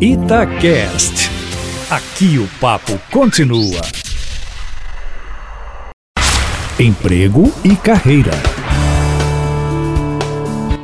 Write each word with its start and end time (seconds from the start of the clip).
Itacast. 0.00 1.28
Aqui 1.90 2.38
o 2.38 2.46
papo 2.60 2.96
continua. 3.10 3.80
Emprego 6.78 7.52
e 7.64 7.74
carreira. 7.74 8.30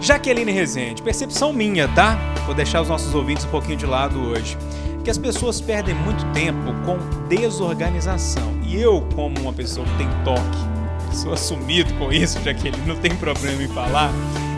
Jaqueline 0.01 0.51
Rezende, 0.51 1.01
percepção 1.01 1.53
minha, 1.53 1.87
tá? 1.87 2.19
Vou 2.45 2.57
deixar 2.57 2.83
os 2.83 2.89
nossos 2.89 3.15
ouvintes 3.15 3.45
um 3.45 3.51
pouquinho 3.51 3.77
de 3.77 3.87
lado 3.87 4.19
hoje. 4.19 4.59
Que 5.05 5.11
as 5.11 5.19
pessoas 5.19 5.61
perdem 5.61 5.95
muito 5.95 6.25
tempo 6.33 6.75
com 6.85 6.99
desorganização. 7.29 8.59
E 8.65 8.81
eu, 8.81 9.01
como 9.15 9.39
uma 9.39 9.53
pessoa 9.53 9.87
que 9.87 9.97
tem 9.97 10.09
toque, 10.25 11.15
sou 11.17 11.33
assumido 11.33 11.95
com 11.95 12.13
isso, 12.13 12.43
Jaqueline, 12.43 12.85
não 12.85 12.97
tem 12.97 13.15
problema 13.15 13.63
em 13.63 13.69
falar, 13.69 14.11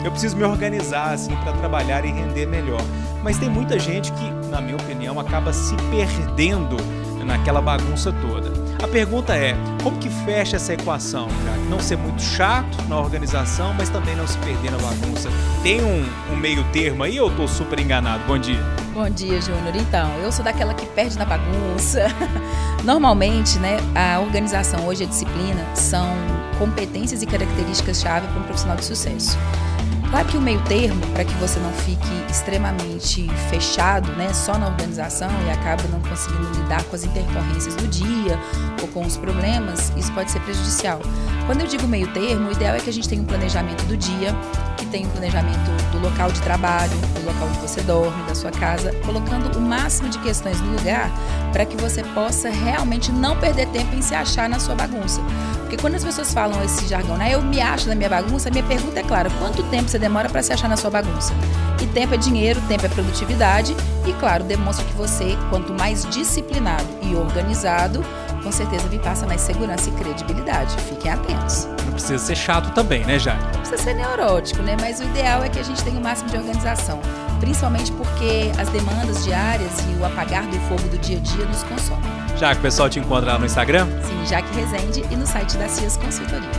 eu 0.03 0.09
preciso 0.09 0.35
me 0.35 0.43
organizar 0.43 1.13
assim 1.13 1.35
para 1.43 1.53
trabalhar 1.53 2.03
e 2.03 2.11
render 2.11 2.47
melhor. 2.47 2.81
Mas 3.27 3.37
tem 3.37 3.49
muita 3.49 3.77
gente 3.77 4.09
que, 4.13 4.31
na 4.49 4.61
minha 4.61 4.77
opinião, 4.77 5.19
acaba 5.19 5.51
se 5.51 5.75
perdendo 5.91 6.77
naquela 7.25 7.61
bagunça 7.61 8.09
toda. 8.21 8.53
A 8.81 8.87
pergunta 8.87 9.35
é: 9.35 9.53
como 9.83 9.97
que 9.97 10.09
fecha 10.09 10.55
essa 10.55 10.73
equação? 10.73 11.27
Já? 11.43 11.57
Não 11.69 11.77
ser 11.77 11.97
muito 11.97 12.21
chato 12.21 12.81
na 12.87 12.97
organização, 12.97 13.73
mas 13.73 13.89
também 13.89 14.15
não 14.15 14.25
se 14.25 14.37
perder 14.37 14.71
na 14.71 14.77
bagunça. 14.77 15.27
Tem 15.61 15.83
um, 15.83 16.05
um 16.31 16.37
meio 16.37 16.63
termo 16.71 17.03
aí 17.03 17.19
ou 17.19 17.29
eu 17.29 17.35
tô 17.35 17.49
super 17.49 17.77
enganado? 17.81 18.23
Bom 18.25 18.37
dia. 18.37 18.63
Bom 18.93 19.09
dia, 19.09 19.41
Júnior. 19.41 19.75
Então, 19.75 20.09
eu 20.23 20.31
sou 20.31 20.45
daquela 20.45 20.73
que 20.73 20.85
perde 20.85 21.17
na 21.17 21.25
bagunça. 21.25 22.07
Normalmente, 22.85 23.59
né, 23.59 23.75
a 23.93 24.21
organização 24.21 24.87
hoje, 24.87 25.03
a 25.03 25.05
disciplina, 25.05 25.65
são 25.75 26.07
competências 26.57 27.21
e 27.21 27.25
características-chave 27.25 28.25
para 28.25 28.39
um 28.39 28.43
profissional 28.43 28.77
de 28.77 28.85
sucesso. 28.85 29.37
Claro 30.09 30.27
que 30.27 30.37
o 30.37 30.41
meio 30.41 30.61
termo, 30.63 31.05
para 31.07 31.25
que 31.25 31.33
você 31.35 31.59
não 31.59 31.71
fique 31.73 32.31
extremamente 32.31 33.27
fechado, 33.49 34.11
né, 34.13 34.33
só 34.33 34.57
na 34.57 34.67
organização 34.67 35.29
e 35.45 35.51
acabe 35.51 35.83
não 35.89 35.99
conseguindo 36.01 36.49
lidar 36.61 36.83
com 36.85 36.95
as 36.95 37.03
intercorrências 37.03 37.75
do 37.75 37.87
dia 37.87 38.39
ou 38.81 38.87
com 38.87 39.05
os 39.05 39.17
problemas, 39.17 39.91
isso 39.97 40.11
pode 40.13 40.31
ser 40.31 40.39
prejudicial. 40.41 41.01
Quando 41.45 41.61
eu 41.61 41.67
digo 41.67 41.87
meio 41.87 42.07
termo, 42.13 42.49
o 42.49 42.51
ideal 42.51 42.75
é 42.75 42.79
que 42.79 42.89
a 42.89 42.93
gente 42.93 43.07
tenha 43.07 43.21
um 43.21 43.25
planejamento 43.25 43.83
do 43.83 43.97
dia, 43.97 44.33
que 44.87 44.91
tenha 44.91 45.07
um 45.07 45.11
planejamento 45.11 45.69
do 45.91 45.99
local 45.99 46.31
de 46.31 46.41
trabalho, 46.41 46.91
do 46.91 47.25
local 47.25 47.47
onde 47.47 47.59
você 47.59 47.81
dorme, 47.81 48.23
da 48.23 48.33
sua 48.33 48.51
casa, 48.51 48.93
colocando 49.05 49.57
o 49.57 49.61
máximo 49.61 50.09
de 50.09 50.17
questões 50.19 50.59
no 50.61 50.71
lugar 50.71 51.11
para 51.51 51.65
que 51.65 51.75
você 51.77 52.03
possa 52.03 52.49
realmente 52.49 53.11
não 53.11 53.37
perder 53.37 53.67
tempo 53.67 53.95
em 53.95 54.01
se 54.01 54.15
achar 54.15 54.49
na 54.49 54.59
sua 54.59 54.75
bagunça. 54.75 55.21
Porque 55.59 55.77
quando 55.77 55.95
as 55.95 56.03
pessoas 56.03 56.33
falam 56.33 56.63
esse 56.63 56.87
jargão, 56.87 57.17
né, 57.17 57.33
eu 57.33 57.41
me 57.41 57.59
acho 57.59 57.89
na 57.89 57.95
minha 57.95 58.09
bagunça, 58.09 58.49
minha 58.49 58.63
pergunta 58.63 58.99
é 58.99 59.03
clara: 59.03 59.29
quanto 59.39 59.63
tempo 59.63 59.89
você 59.89 59.99
demora 59.99 60.29
para 60.29 60.41
se 60.41 60.53
achar 60.53 60.69
na 60.69 60.77
sua 60.77 60.89
bagunça? 60.89 61.33
E 61.81 61.85
tempo 61.87 62.13
é 62.13 62.17
dinheiro, 62.17 62.61
tempo 62.67 62.85
é 62.85 62.89
produtividade 62.89 63.75
e, 64.05 64.13
claro, 64.13 64.43
demonstra 64.43 64.85
que 64.85 64.93
você, 64.93 65.37
quanto 65.49 65.73
mais 65.73 66.05
disciplinado 66.05 66.87
e 67.01 67.15
organizado, 67.15 68.03
com 68.47 68.51
certeza 68.53 68.87
me 68.87 68.97
passa 68.97 69.27
mais 69.27 69.41
segurança 69.41 69.89
e 69.89 69.91
credibilidade. 69.91 70.73
Fiquem 70.83 71.11
atentos. 71.11 71.65
Não 71.85 71.91
precisa 71.91 72.17
ser 72.17 72.35
chato 72.35 72.73
também, 72.73 73.03
né, 73.03 73.19
Jair? 73.19 73.37
Não 73.43 73.59
precisa 73.59 73.77
ser 73.77 73.93
neurótico, 73.93 74.61
né? 74.63 74.77
Mas 74.79 75.01
o 75.01 75.03
ideal 75.03 75.43
é 75.43 75.49
que 75.49 75.59
a 75.59 75.63
gente 75.63 75.83
tenha 75.83 75.99
o 75.99 76.01
máximo 76.01 76.29
de 76.29 76.37
organização. 76.37 77.01
Principalmente 77.41 77.91
porque 77.91 78.49
as 78.57 78.69
demandas 78.69 79.25
diárias 79.25 79.71
e 79.91 80.01
o 80.01 80.05
apagar 80.05 80.47
do 80.47 80.57
fogo 80.61 80.87
do 80.87 80.97
dia 80.97 81.17
a 81.17 81.19
dia 81.19 81.45
nos 81.45 81.61
consomem. 81.63 82.09
Já 82.37 82.53
que 82.53 82.59
o 82.59 82.61
pessoal 82.61 82.89
te 82.89 82.99
encontra 82.99 83.33
lá 83.33 83.39
no 83.39 83.45
Instagram? 83.45 83.85
Sim, 84.01 84.25
Jaque 84.25 84.55
Rezende 84.55 85.03
e 85.11 85.15
no 85.17 85.27
site 85.27 85.57
da 85.57 85.67
Cias 85.67 85.97
Consultoria. 85.97 86.49